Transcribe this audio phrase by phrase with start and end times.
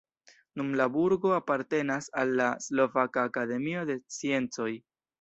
[0.61, 4.71] Nun la burgo apartenas al la Slovaka Akademio de Sciencoj.